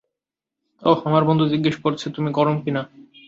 [0.83, 2.81] ওহ, আমার বন্ধু জিজ্ঞেস করছে তুমি গরম কিনা।